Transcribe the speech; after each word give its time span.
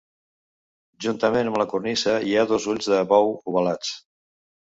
Juntament 1.05 1.49
amb 1.51 1.59
la 1.61 1.67
cornisa 1.73 2.15
hi 2.29 2.33
ha 2.43 2.47
dos 2.53 2.67
ulls 2.73 2.89
de 2.93 3.03
bou 3.13 3.29
ovalats. 3.53 3.93